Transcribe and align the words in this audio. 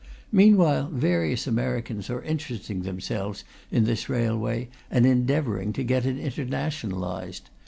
Meanwhile, 0.31 0.89
various 0.93 1.45
Americans 1.45 2.09
are 2.09 2.23
interesting 2.23 2.81
themselves 2.81 3.43
in 3.69 3.83
this 3.83 4.09
railway 4.09 4.69
and 4.89 5.05
endeavouring 5.05 5.73
to 5.73 5.83
get 5.83 6.07
it 6.07 6.17
internationalized. 6.17 7.41